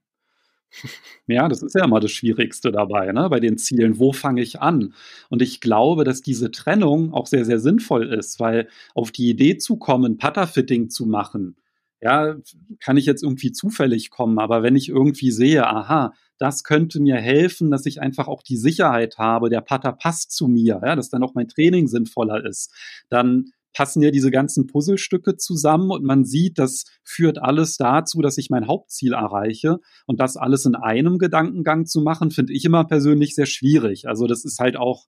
[1.26, 3.28] Ja, das ist ja immer das Schwierigste dabei, ne?
[3.30, 3.98] bei den Zielen.
[3.98, 4.94] Wo fange ich an?
[5.30, 9.56] Und ich glaube, dass diese Trennung auch sehr, sehr sinnvoll ist, weil auf die Idee
[9.58, 11.56] zu kommen, Putterfitting zu machen,
[12.00, 12.36] ja,
[12.80, 14.38] kann ich jetzt irgendwie zufällig kommen.
[14.40, 18.56] Aber wenn ich irgendwie sehe, aha, das könnte mir helfen, dass ich einfach auch die
[18.56, 22.74] Sicherheit habe, der Putter passt zu mir, ja, dass dann auch mein Training sinnvoller ist,
[23.08, 28.38] dann passen ja diese ganzen Puzzlestücke zusammen und man sieht, das führt alles dazu, dass
[28.38, 29.78] ich mein Hauptziel erreiche.
[30.06, 34.08] Und das alles in einem Gedankengang zu machen, finde ich immer persönlich sehr schwierig.
[34.08, 35.06] Also das ist halt auch,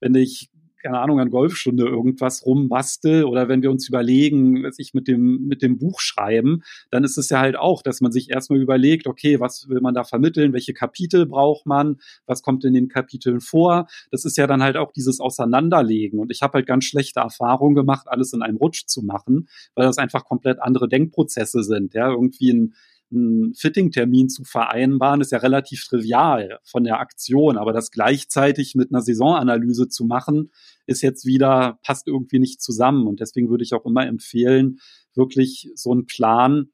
[0.00, 0.50] wenn ich
[0.82, 5.46] keine Ahnung, an Golfstunde irgendwas rumbastel oder wenn wir uns überlegen, was ich mit dem,
[5.46, 9.06] mit dem Buch schreiben, dann ist es ja halt auch, dass man sich erstmal überlegt,
[9.06, 13.40] okay, was will man da vermitteln, welche Kapitel braucht man, was kommt in den Kapiteln
[13.40, 13.86] vor.
[14.10, 16.18] Das ist ja dann halt auch dieses Auseinanderlegen.
[16.18, 19.86] Und ich habe halt ganz schlechte Erfahrungen gemacht, alles in einem Rutsch zu machen, weil
[19.86, 21.94] das einfach komplett andere Denkprozesse sind.
[21.94, 22.74] Ja, irgendwie ein
[23.12, 28.92] einen Fitting-Termin zu vereinbaren, ist ja relativ trivial von der Aktion, aber das gleichzeitig mit
[28.92, 30.50] einer Saisonanalyse zu machen,
[30.86, 33.06] ist jetzt wieder, passt irgendwie nicht zusammen.
[33.06, 34.78] Und deswegen würde ich auch immer empfehlen,
[35.14, 36.70] wirklich so einen Plan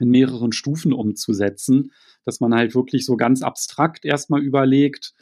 [0.00, 1.92] in mehreren Stufen umzusetzen,
[2.24, 5.14] dass man halt wirklich so ganz abstrakt erstmal überlegt,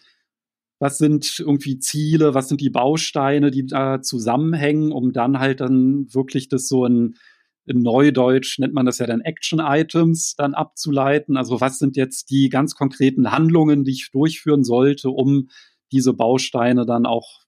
[0.79, 6.13] was sind irgendwie Ziele, was sind die Bausteine, die da zusammenhängen, um dann halt dann
[6.13, 7.15] wirklich das so ein
[7.65, 11.37] in Neudeutsch nennt man das ja dann Action-Items dann abzuleiten.
[11.37, 15.49] Also was sind jetzt die ganz konkreten Handlungen, die ich durchführen sollte, um
[15.93, 17.43] diese Bausteine dann auch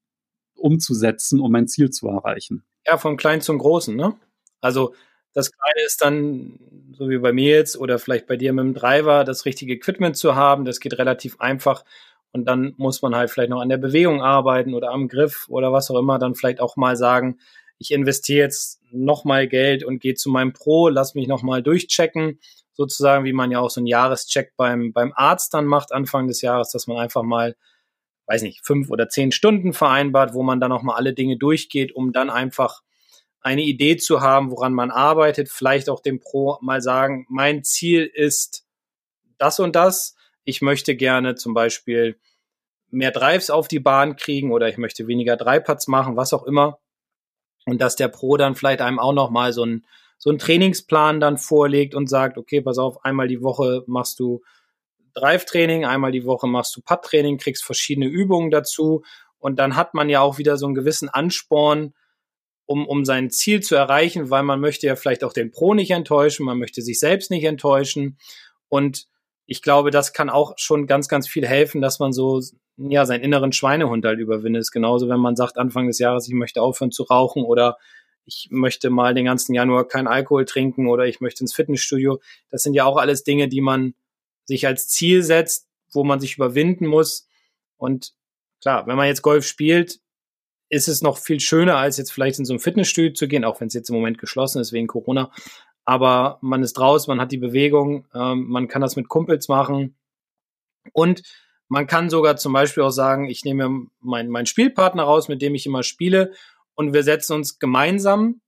[0.54, 2.64] umzusetzen, um mein Ziel zu erreichen.
[2.86, 4.14] Ja, vom Kleinen zum Großen, ne?
[4.60, 4.94] Also
[5.32, 6.58] das Kleine ist dann,
[6.92, 10.16] so wie bei mir jetzt oder vielleicht bei dir mit dem Driver, das richtige Equipment
[10.16, 10.64] zu haben.
[10.64, 11.84] Das geht relativ einfach.
[12.30, 15.72] Und dann muss man halt vielleicht noch an der Bewegung arbeiten oder am Griff oder
[15.72, 16.18] was auch immer.
[16.18, 17.38] Dann vielleicht auch mal sagen,
[17.78, 22.38] ich investiere jetzt nochmal Geld und gehe zu meinem Pro, lass mich nochmal durchchecken,
[22.72, 26.42] sozusagen, wie man ja auch so einen Jahrescheck beim, beim Arzt dann macht, Anfang des
[26.42, 27.56] Jahres, dass man einfach mal,
[28.26, 32.12] weiß nicht, fünf oder zehn Stunden vereinbart, wo man dann nochmal alle Dinge durchgeht, um
[32.12, 32.82] dann einfach
[33.40, 38.04] eine Idee zu haben, woran man arbeitet, vielleicht auch dem Pro mal sagen, mein Ziel
[38.04, 38.64] ist
[39.38, 40.16] das und das.
[40.44, 42.18] Ich möchte gerne zum Beispiel
[42.90, 46.78] mehr Drives auf die Bahn kriegen oder ich möchte weniger Dreipads machen, was auch immer.
[47.66, 49.84] Und dass der Pro dann vielleicht einem auch noch mal so einen
[50.18, 54.42] so einen Trainingsplan dann vorlegt und sagt, okay, pass auf, einmal die Woche machst du
[55.14, 59.02] Drive-Training, einmal die Woche machst du Pad-Training, kriegst verschiedene Übungen dazu.
[59.38, 61.92] Und dann hat man ja auch wieder so einen gewissen Ansporn,
[62.66, 65.90] um, um sein Ziel zu erreichen, weil man möchte ja vielleicht auch den Pro nicht
[65.90, 68.18] enttäuschen, man möchte sich selbst nicht enttäuschen.
[68.68, 69.06] Und
[69.46, 72.40] ich glaube, das kann auch schon ganz, ganz viel helfen, dass man so,
[72.76, 74.60] ja, seinen inneren Schweinehund halt überwindet.
[74.60, 77.76] ist genauso, wenn man sagt, Anfang des Jahres, ich möchte aufhören zu rauchen oder
[78.26, 82.20] ich möchte mal den ganzen Januar kein Alkohol trinken oder ich möchte ins Fitnessstudio.
[82.50, 83.94] Das sind ja auch alles Dinge, die man
[84.46, 87.28] sich als Ziel setzt, wo man sich überwinden muss.
[87.76, 88.14] Und
[88.62, 90.00] klar, wenn man jetzt Golf spielt,
[90.70, 93.60] ist es noch viel schöner, als jetzt vielleicht in so ein Fitnessstudio zu gehen, auch
[93.60, 95.30] wenn es jetzt im Moment geschlossen ist wegen Corona.
[95.84, 99.96] Aber man ist draußen, man hat die Bewegung, ähm, man kann das mit Kumpels machen.
[100.92, 101.22] Und
[101.68, 105.54] man kann sogar zum Beispiel auch sagen, ich nehme meinen mein Spielpartner raus, mit dem
[105.54, 106.32] ich immer spiele,
[106.74, 108.40] und wir setzen uns gemeinsam,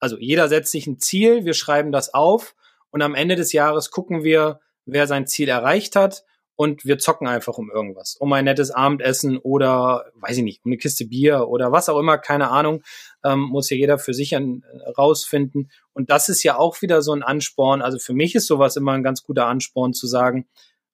[0.00, 2.54] also jeder setzt sich ein Ziel, wir schreiben das auf
[2.90, 6.24] und am Ende des Jahres gucken wir, wer sein Ziel erreicht hat
[6.58, 10.72] und wir zocken einfach um irgendwas, um ein nettes Abendessen oder, weiß ich nicht, um
[10.72, 12.82] eine Kiste Bier oder was auch immer, keine Ahnung,
[13.24, 15.70] ähm, muss ja jeder für sich an, äh, rausfinden.
[15.92, 17.80] Und das ist ja auch wieder so ein Ansporn.
[17.80, 20.48] Also für mich ist sowas immer ein ganz guter Ansporn zu sagen,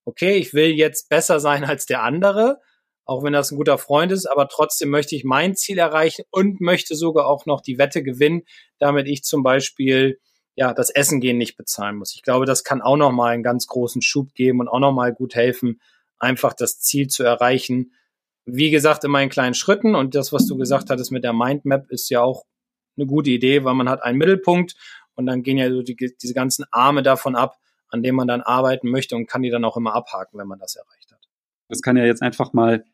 [0.05, 2.61] okay, ich will jetzt besser sein als der andere,
[3.07, 6.61] auch wenn das ein guter Freund ist, aber trotzdem möchte ich mein Ziel erreichen und
[6.61, 8.43] möchte sogar auch noch die Wette gewinnen,
[8.79, 10.21] damit ich zum Beispiel
[10.57, 12.15] ja, das Essen gehen nicht bezahlen muss.
[12.15, 15.35] Ich glaube, das kann auch nochmal einen ganz großen Schub geben und auch nochmal gut
[15.35, 15.81] helfen,
[16.19, 17.93] einfach das Ziel zu erreichen.
[18.45, 21.91] Wie gesagt, immer in kleinen Schritten und das, was du gesagt hattest mit der Mindmap,
[21.91, 22.45] ist ja auch
[22.97, 24.77] eine gute Idee, weil man hat einen Mittelpunkt
[25.15, 28.43] und dann gehen ja so die, diese ganzen Arme davon ab, an denen man dann
[28.43, 31.29] arbeiten möchte und kann die dann auch immer abhaken, wenn man das erreicht hat.
[31.69, 32.85] Das kann ja jetzt einfach mal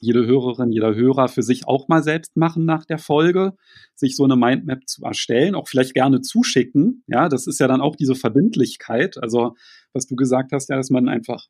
[0.00, 3.52] jede Hörerin, jeder Hörer für sich auch mal selbst machen nach der Folge,
[3.94, 7.04] sich so eine Mindmap zu erstellen, auch vielleicht gerne zuschicken.
[7.06, 9.18] Ja, das ist ja dann auch diese Verbindlichkeit.
[9.22, 9.54] Also,
[9.92, 11.46] was du gesagt hast, ja, dass man einfach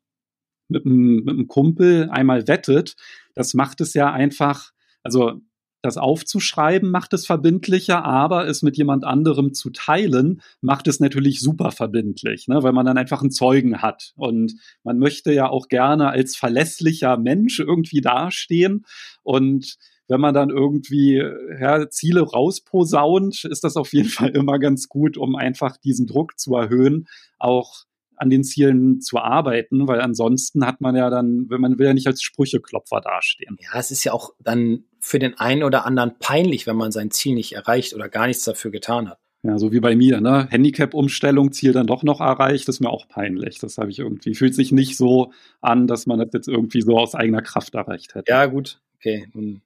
[0.67, 2.95] mit einem, mit einem Kumpel einmal wettet,
[3.35, 4.71] das macht es ja einfach,
[5.03, 5.41] also
[5.81, 11.39] das aufzuschreiben macht es verbindlicher, aber es mit jemand anderem zu teilen macht es natürlich
[11.39, 12.61] super verbindlich, ne?
[12.63, 14.13] weil man dann einfach einen Zeugen hat.
[14.15, 18.85] Und man möchte ja auch gerne als verlässlicher Mensch irgendwie dastehen.
[19.23, 21.23] Und wenn man dann irgendwie
[21.59, 26.37] ja, Ziele rausposaunt, ist das auf jeden Fall immer ganz gut, um einfach diesen Druck
[26.37, 27.07] zu erhöhen,
[27.39, 27.85] auch
[28.21, 31.93] an den Zielen zu arbeiten, weil ansonsten hat man ja dann, wenn man will ja
[31.93, 33.57] nicht als Sprücheklopfer dastehen.
[33.59, 37.09] Ja, es ist ja auch dann für den einen oder anderen peinlich, wenn man sein
[37.09, 39.17] Ziel nicht erreicht oder gar nichts dafür getan hat.
[39.43, 40.47] Ja, so wie bei mir, ne?
[40.51, 43.57] Handicap-Umstellung, Ziel dann doch noch erreicht, ist mir auch peinlich.
[43.57, 46.99] Das habe ich irgendwie, fühlt sich nicht so an, dass man das jetzt irgendwie so
[46.99, 48.31] aus eigener Kraft erreicht hätte.
[48.31, 49.27] Ja, gut, okay.
[49.33, 49.61] Nun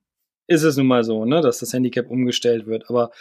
[0.47, 2.89] ist es nun mal so, ne, dass das Handicap umgestellt wird.
[2.89, 3.11] Aber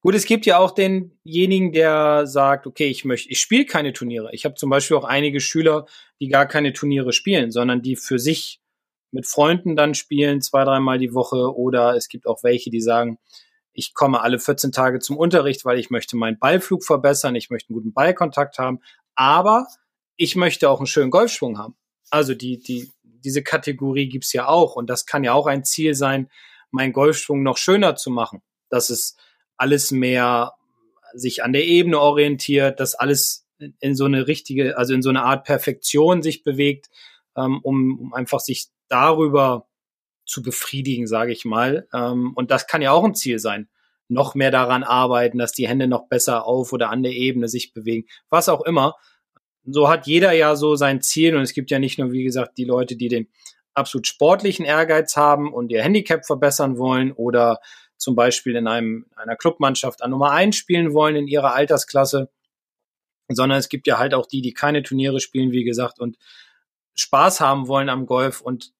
[0.00, 4.30] Gut, es gibt ja auch denjenigen, der sagt, okay, ich möchte, ich spiele keine Turniere.
[4.32, 5.86] Ich habe zum Beispiel auch einige Schüler,
[6.20, 8.60] die gar keine Turniere spielen, sondern die für sich
[9.12, 11.54] mit Freunden dann spielen, zwei, dreimal die Woche.
[11.56, 13.18] Oder es gibt auch welche, die sagen,
[13.72, 17.70] ich komme alle 14 Tage zum Unterricht, weil ich möchte meinen Ballflug verbessern, ich möchte
[17.70, 18.80] einen guten Ballkontakt haben,
[19.14, 19.66] aber
[20.16, 21.76] ich möchte auch einen schönen Golfschwung haben.
[22.10, 25.94] Also die, die, diese Kategorie gibt's ja auch und das kann ja auch ein Ziel
[25.94, 26.28] sein,
[26.70, 28.42] meinen Golfschwung noch schöner zu machen.
[28.68, 29.18] Das ist
[29.60, 30.54] alles mehr
[31.12, 33.46] sich an der Ebene orientiert, dass alles
[33.80, 36.88] in so eine richtige, also in so eine Art Perfektion sich bewegt,
[37.36, 39.68] ähm, um, um einfach sich darüber
[40.24, 41.86] zu befriedigen, sage ich mal.
[41.92, 43.68] Ähm, und das kann ja auch ein Ziel sein.
[44.08, 47.74] Noch mehr daran arbeiten, dass die Hände noch besser auf oder an der Ebene sich
[47.74, 48.94] bewegen, was auch immer.
[49.66, 52.56] So hat jeder ja so sein Ziel und es gibt ja nicht nur, wie gesagt,
[52.56, 53.28] die Leute, die den
[53.74, 57.60] absolut sportlichen Ehrgeiz haben und ihr Handicap verbessern wollen oder
[58.00, 62.30] zum Beispiel in einem, einer Clubmannschaft an Nummer eins spielen wollen in ihrer Altersklasse,
[63.28, 66.16] sondern es gibt ja halt auch die, die keine Turniere spielen, wie gesagt, und
[66.94, 68.72] Spaß haben wollen am Golf und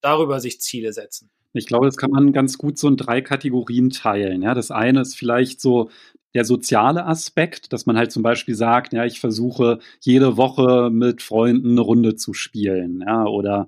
[0.00, 1.30] darüber sich Ziele setzen.
[1.54, 4.42] Ich glaube, das kann man ganz gut so in drei Kategorien teilen.
[4.42, 5.90] Ja, das eine ist vielleicht so
[6.34, 11.22] der soziale Aspekt, dass man halt zum Beispiel sagt, ja, ich versuche jede Woche mit
[11.22, 13.66] Freunden eine Runde zu spielen, ja, oder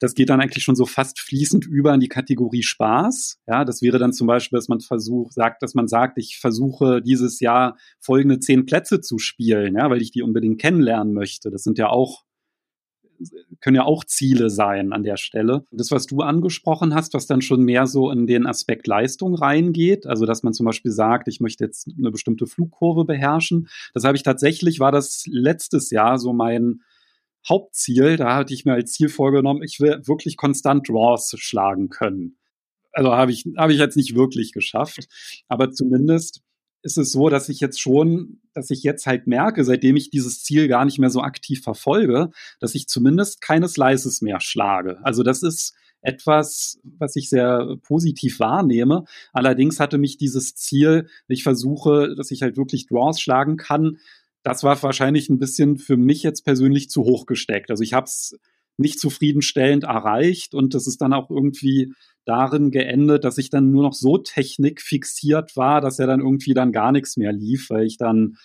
[0.00, 3.40] das geht dann eigentlich schon so fast fließend über in die Kategorie Spaß.
[3.46, 7.02] Ja, das wäre dann zum Beispiel, dass man versucht, sagt, dass man sagt, ich versuche
[7.02, 11.50] dieses Jahr folgende zehn Plätze zu spielen, ja, weil ich die unbedingt kennenlernen möchte.
[11.50, 12.24] Das sind ja auch
[13.60, 15.64] können ja auch Ziele sein an der Stelle.
[15.70, 20.06] Das, was du angesprochen hast, was dann schon mehr so in den Aspekt Leistung reingeht,
[20.06, 24.16] also dass man zum Beispiel sagt, ich möchte jetzt eine bestimmte Flugkurve beherrschen, das habe
[24.16, 26.80] ich tatsächlich, war das letztes Jahr so mein
[27.48, 28.16] Hauptziel.
[28.16, 32.38] Da hatte ich mir als Ziel vorgenommen, ich will wirklich konstant Draws schlagen können.
[32.92, 35.08] Also habe ich, habe ich jetzt nicht wirklich geschafft,
[35.48, 36.42] aber zumindest
[36.82, 40.42] ist es so, dass ich jetzt schon, dass ich jetzt halt merke, seitdem ich dieses
[40.42, 44.98] Ziel gar nicht mehr so aktiv verfolge, dass ich zumindest keine Slices mehr schlage.
[45.04, 49.04] Also das ist etwas, was ich sehr positiv wahrnehme.
[49.32, 53.98] Allerdings hatte mich dieses Ziel, ich versuche, dass ich halt wirklich Draws schlagen kann,
[54.42, 57.70] das war wahrscheinlich ein bisschen für mich jetzt persönlich zu hoch gesteckt.
[57.70, 58.38] Also ich habe es
[58.76, 61.92] nicht zufriedenstellend erreicht und das ist dann auch irgendwie
[62.24, 66.72] darin geendet, dass ich dann nur noch so technikfixiert war, dass ja dann irgendwie dann
[66.72, 68.36] gar nichts mehr lief, weil ich dann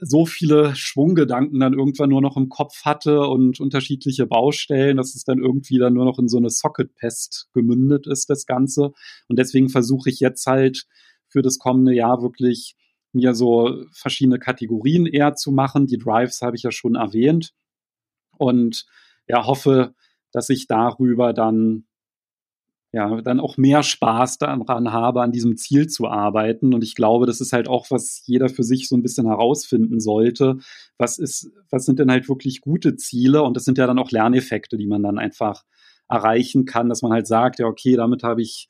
[0.00, 5.24] so viele Schwunggedanken dann irgendwann nur noch im Kopf hatte und unterschiedliche Baustellen, dass es
[5.24, 8.92] dann irgendwie dann nur noch in so eine Socket-Pest gemündet ist, das Ganze.
[9.28, 10.86] Und deswegen versuche ich jetzt halt
[11.28, 12.76] für das kommende Jahr wirklich
[13.14, 15.86] mir so verschiedene Kategorien eher zu machen.
[15.86, 17.52] Die Drives habe ich ja schon erwähnt.
[18.36, 18.86] Und
[19.26, 19.94] ja, hoffe,
[20.32, 21.86] dass ich darüber dann
[22.94, 26.72] ja, dann auch mehr Spaß daran habe, an diesem Ziel zu arbeiten.
[26.72, 29.98] Und ich glaube, das ist halt auch, was jeder für sich so ein bisschen herausfinden
[29.98, 30.58] sollte.
[30.96, 33.42] Was ist, was sind denn halt wirklich gute Ziele?
[33.42, 35.64] Und das sind ja dann auch Lerneffekte, die man dann einfach
[36.08, 38.68] erreichen kann, dass man halt sagt, ja, okay, damit habe ich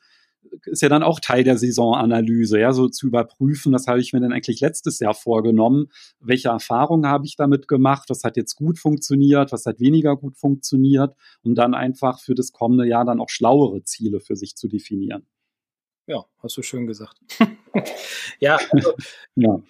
[0.64, 4.20] ist ja dann auch Teil der Saisonanalyse, ja, so zu überprüfen, was habe ich mir
[4.20, 5.88] denn eigentlich letztes Jahr vorgenommen,
[6.20, 10.36] welche Erfahrungen habe ich damit gemacht, was hat jetzt gut funktioniert, was hat weniger gut
[10.36, 14.68] funktioniert, um dann einfach für das kommende Jahr dann auch schlauere Ziele für sich zu
[14.68, 15.26] definieren.
[16.06, 17.16] Ja, hast du schön gesagt.
[18.40, 18.92] ja, also,
[19.36, 19.62] ja.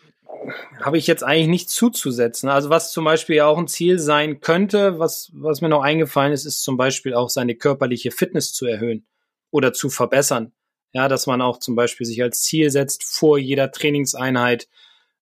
[0.80, 2.48] Habe ich jetzt eigentlich nichts zuzusetzen.
[2.48, 6.44] Also was zum Beispiel auch ein Ziel sein könnte, was, was mir noch eingefallen ist,
[6.44, 9.06] ist zum Beispiel auch seine körperliche Fitness zu erhöhen
[9.50, 10.52] oder zu verbessern.
[10.94, 14.68] Ja, dass man auch zum Beispiel sich als Ziel setzt, vor jeder Trainingseinheit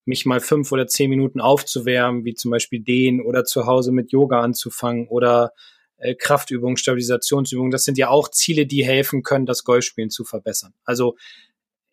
[0.04, 4.12] mich mal fünf oder zehn Minuten aufzuwärmen, wie zum Beispiel den oder zu Hause mit
[4.12, 5.52] Yoga anzufangen oder
[5.96, 7.70] äh, Kraftübungen, Stabilisationsübungen.
[7.70, 10.74] Das sind ja auch Ziele, die helfen können, das Golfspielen zu verbessern.
[10.84, 11.16] Also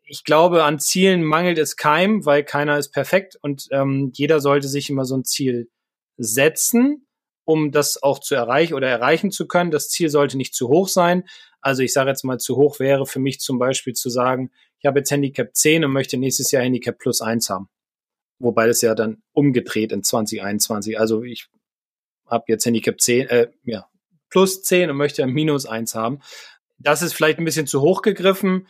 [0.04, 4.68] ich glaube, an Zielen mangelt es keinem, weil keiner ist perfekt und ähm, jeder sollte
[4.68, 5.70] sich immer so ein Ziel
[6.18, 7.06] setzen,
[7.49, 9.71] um das auch zu erreichen oder erreichen zu können.
[9.71, 11.23] Das Ziel sollte nicht zu hoch sein,
[11.62, 14.85] also ich sage jetzt mal, zu hoch wäre für mich zum Beispiel zu sagen, ich
[14.85, 17.67] habe jetzt Handicap 10 und möchte nächstes Jahr Handicap plus 1 haben.
[18.38, 20.99] Wobei das ja dann umgedreht in 2021.
[20.99, 21.47] Also ich
[22.27, 23.88] habe jetzt Handicap 10, äh, ja,
[24.29, 26.19] plus 10 und möchte minus 1 haben.
[26.77, 28.67] Das ist vielleicht ein bisschen zu hoch gegriffen.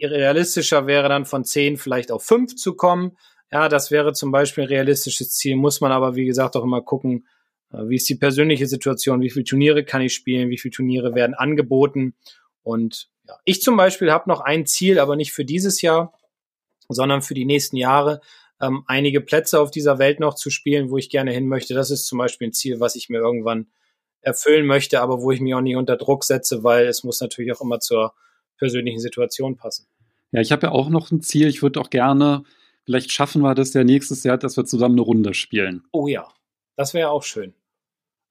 [0.00, 3.18] Realistischer wäre dann von 10 vielleicht auf 5 zu kommen.
[3.52, 5.56] Ja, das wäre zum Beispiel ein realistisches Ziel.
[5.56, 7.26] Muss man aber, wie gesagt, auch immer gucken,
[7.72, 9.20] wie ist die persönliche Situation?
[9.20, 10.50] Wie viele Turniere kann ich spielen?
[10.50, 12.14] Wie viele Turniere werden angeboten?
[12.62, 16.12] Und ja, ich zum Beispiel habe noch ein Ziel, aber nicht für dieses Jahr,
[16.88, 18.20] sondern für die nächsten Jahre,
[18.60, 21.74] ähm, einige Plätze auf dieser Welt noch zu spielen, wo ich gerne hin möchte.
[21.74, 23.68] Das ist zum Beispiel ein Ziel, was ich mir irgendwann
[24.20, 27.52] erfüllen möchte, aber wo ich mich auch nicht unter Druck setze, weil es muss natürlich
[27.52, 28.12] auch immer zur
[28.58, 29.86] persönlichen Situation passen.
[30.32, 31.48] Ja, ich habe ja auch noch ein Ziel.
[31.48, 32.44] Ich würde auch gerne,
[32.84, 35.84] vielleicht schaffen wir das ja nächstes Jahr, dass wir zusammen eine Runde spielen.
[35.92, 36.28] Oh ja,
[36.76, 37.54] das wäre auch schön.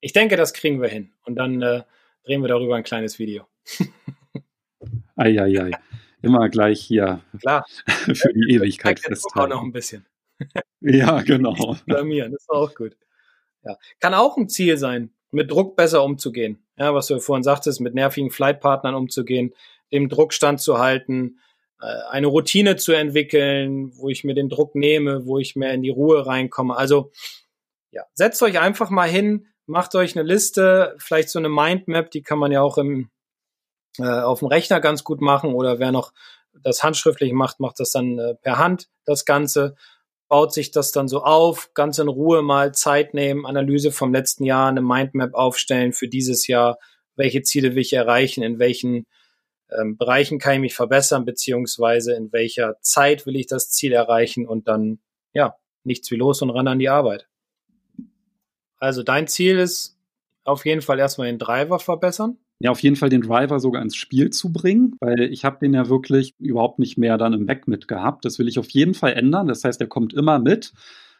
[0.01, 1.11] Ich denke, das kriegen wir hin.
[1.25, 1.83] Und dann äh,
[2.23, 3.47] drehen wir darüber ein kleines Video.
[5.15, 5.61] Eieiei.
[5.61, 5.79] Ei, ei.
[6.21, 7.21] Immer gleich hier.
[7.39, 7.65] Klar.
[7.87, 9.53] Für die Ewigkeit festhalten.
[9.53, 10.05] auch noch ein bisschen.
[10.81, 11.75] ja, genau.
[11.85, 12.95] Blamieren, das ist auch gut.
[13.63, 13.77] Ja.
[13.99, 16.65] Kann auch ein Ziel sein, mit Druck besser umzugehen.
[16.77, 19.53] Ja, was du vorhin sagtest, mit nervigen Flightpartnern umzugehen,
[19.91, 21.39] dem Druck standzuhalten,
[21.81, 25.81] äh, eine Routine zu entwickeln, wo ich mir den Druck nehme, wo ich mehr in
[25.81, 26.75] die Ruhe reinkomme.
[26.75, 27.11] Also,
[27.91, 32.23] ja, setzt euch einfach mal hin, macht euch eine Liste, vielleicht so eine Mindmap, die
[32.23, 33.09] kann man ja auch im,
[33.99, 36.11] äh, auf dem Rechner ganz gut machen oder wer noch
[36.63, 39.75] das handschriftlich macht, macht das dann äh, per Hand das Ganze,
[40.27, 44.43] baut sich das dann so auf, ganz in Ruhe mal Zeit nehmen, Analyse vom letzten
[44.43, 46.77] Jahr, eine Mindmap aufstellen für dieses Jahr,
[47.15, 49.05] welche Ziele will ich erreichen, in welchen
[49.71, 54.47] ähm, Bereichen kann ich mich verbessern, beziehungsweise in welcher Zeit will ich das Ziel erreichen
[54.47, 54.99] und dann,
[55.33, 57.27] ja, nichts wie los und ran an die Arbeit.
[58.79, 59.97] Also dein Ziel ist
[60.43, 62.37] auf jeden Fall erstmal den Driver verbessern.
[62.61, 65.73] Ja, auf jeden Fall den Driver sogar ins Spiel zu bringen, weil ich habe den
[65.73, 68.25] ja wirklich überhaupt nicht mehr dann im Back mit gehabt.
[68.25, 69.47] Das will ich auf jeden Fall ändern.
[69.47, 70.73] Das heißt, er kommt immer mit.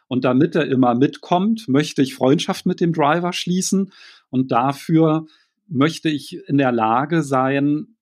[0.06, 3.92] Und damit er immer mitkommt, möchte ich Freundschaft mit dem Driver schließen.
[4.28, 5.26] Und dafür
[5.66, 7.96] möchte ich in der Lage sein,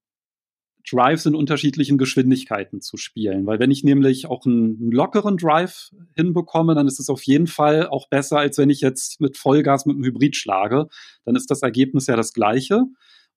[0.90, 3.46] Drives in unterschiedlichen Geschwindigkeiten zu spielen.
[3.46, 7.86] Weil wenn ich nämlich auch einen lockeren Drive hinbekomme, dann ist es auf jeden Fall
[7.86, 10.88] auch besser, als wenn ich jetzt mit Vollgas mit einem Hybrid schlage.
[11.24, 12.84] Dann ist das Ergebnis ja das gleiche.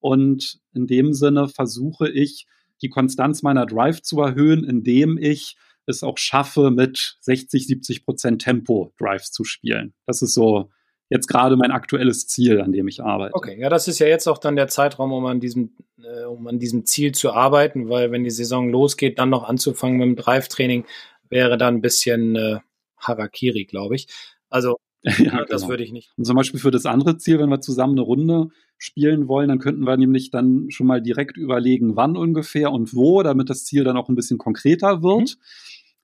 [0.00, 2.46] Und in dem Sinne versuche ich,
[2.82, 8.42] die Konstanz meiner Drive zu erhöhen, indem ich es auch schaffe, mit 60, 70 Prozent
[8.42, 9.94] Tempo Drives zu spielen.
[10.06, 10.70] Das ist so
[11.12, 13.34] jetzt gerade mein aktuelles Ziel, an dem ich arbeite.
[13.34, 16.46] Okay, ja, das ist ja jetzt auch dann der Zeitraum, um an diesem, äh, um
[16.46, 20.16] an diesem Ziel zu arbeiten, weil wenn die Saison losgeht, dann noch anzufangen mit dem
[20.16, 20.86] Drive-Training,
[21.28, 22.58] wäre dann ein bisschen äh,
[22.96, 24.08] Harakiri, glaube ich.
[24.48, 25.68] Also ja, das genau.
[25.68, 26.12] würde ich nicht.
[26.16, 28.48] Und zum Beispiel für das andere Ziel, wenn wir zusammen eine Runde
[28.78, 33.22] spielen wollen, dann könnten wir nämlich dann schon mal direkt überlegen, wann ungefähr und wo,
[33.22, 35.36] damit das Ziel dann auch ein bisschen konkreter wird.
[35.36, 35.42] Mhm.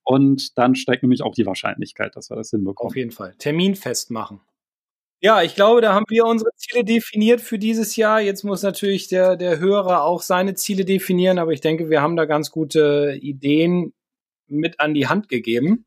[0.02, 2.90] Und dann steigt nämlich auch die Wahrscheinlichkeit, dass wir das hinbekommen.
[2.90, 3.34] Auf jeden Fall.
[3.38, 4.40] Termin festmachen.
[5.20, 8.20] Ja, ich glaube, da haben wir unsere Ziele definiert für dieses Jahr.
[8.20, 12.14] Jetzt muss natürlich der, der Hörer auch seine Ziele definieren, aber ich denke, wir haben
[12.16, 13.92] da ganz gute Ideen
[14.46, 15.84] mit an die Hand gegeben.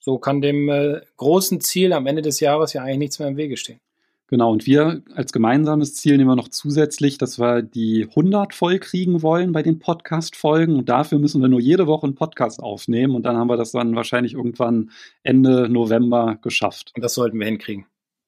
[0.00, 3.36] So kann dem äh, großen Ziel am Ende des Jahres ja eigentlich nichts mehr im
[3.36, 3.80] Wege stehen.
[4.28, 8.80] Genau, und wir als gemeinsames Ziel nehmen wir noch zusätzlich, dass wir die 100 voll
[8.80, 10.74] kriegen wollen bei den Podcast-Folgen.
[10.74, 13.14] Und dafür müssen wir nur jede Woche einen Podcast aufnehmen.
[13.14, 14.90] Und dann haben wir das dann wahrscheinlich irgendwann
[15.22, 16.90] Ende November geschafft.
[16.96, 17.86] Und das sollten wir hinkriegen.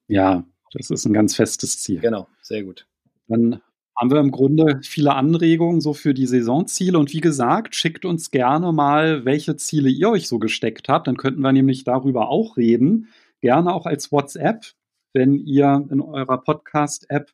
[0.09, 0.43] Ja,
[0.73, 1.99] das ist ein ganz festes Ziel.
[1.99, 2.87] Genau, sehr gut.
[3.27, 3.61] Dann
[3.95, 6.97] haben wir im Grunde viele Anregungen so für die Saisonziele.
[6.97, 11.07] Und wie gesagt, schickt uns gerne mal, welche Ziele ihr euch so gesteckt habt.
[11.07, 13.09] Dann könnten wir nämlich darüber auch reden.
[13.41, 14.65] Gerne auch als WhatsApp,
[15.13, 17.31] wenn ihr in eurer Podcast-App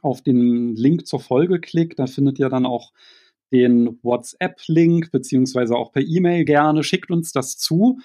[0.00, 1.98] auf den Link zur Folge klickt.
[1.98, 2.92] Da findet ihr dann auch
[3.52, 6.84] den WhatsApp-Link, beziehungsweise auch per E-Mail gerne.
[6.84, 7.98] Schickt uns das zu.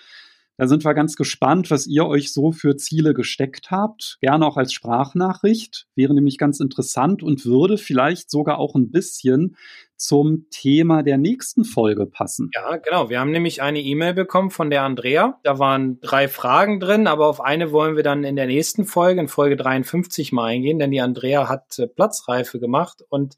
[0.58, 4.18] Da sind wir ganz gespannt, was ihr euch so für Ziele gesteckt habt.
[4.22, 5.88] Gerne auch als Sprachnachricht.
[5.96, 9.56] Wäre nämlich ganz interessant und würde vielleicht sogar auch ein bisschen
[9.98, 12.52] zum Thema der nächsten Folge passen.
[12.54, 13.10] Ja, genau.
[13.10, 15.40] Wir haben nämlich eine E-Mail bekommen von der Andrea.
[15.44, 19.22] Da waren drei Fragen drin, aber auf eine wollen wir dann in der nächsten Folge,
[19.22, 23.38] in Folge 53 mal eingehen, denn die Andrea hat äh, Platzreife gemacht und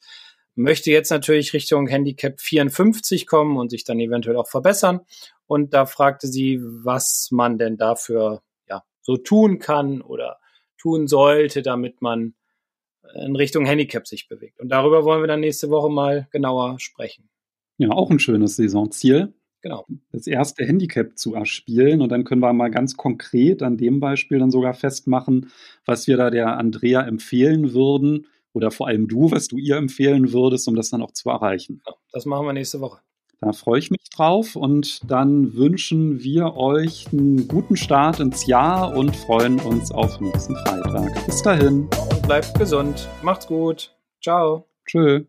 [0.56, 5.02] möchte jetzt natürlich Richtung Handicap 54 kommen und sich dann eventuell auch verbessern.
[5.48, 10.38] Und da fragte sie, was man denn dafür ja, so tun kann oder
[10.78, 12.36] tun sollte, damit man
[13.16, 14.60] in Richtung Handicap sich bewegt.
[14.60, 17.30] Und darüber wollen wir dann nächste Woche mal genauer sprechen.
[17.78, 19.34] Ja, auch ein schönes Saisonziel.
[19.62, 19.86] Genau.
[20.12, 24.40] Das erste Handicap zu erspielen und dann können wir mal ganz konkret an dem Beispiel
[24.40, 25.52] dann sogar festmachen,
[25.86, 30.34] was wir da der Andrea empfehlen würden oder vor allem du, was du ihr empfehlen
[30.34, 31.82] würdest, um das dann auch zu erreichen.
[32.12, 33.00] Das machen wir nächste Woche.
[33.42, 38.96] Da freue ich mich drauf und dann wünschen wir euch einen guten Start ins Jahr
[38.98, 41.26] und freuen uns auf nächsten Freitag.
[41.26, 41.88] Bis dahin.
[42.24, 43.08] Bleibt gesund.
[43.24, 43.96] Macht's gut.
[44.22, 44.68] Ciao.
[44.86, 45.24] Tschö.